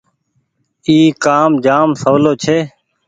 اي 0.87 0.97
ڪآم 1.23 1.51
جآم 1.65 1.89
سولو 2.01 2.33
ڇي۔ 2.43 2.57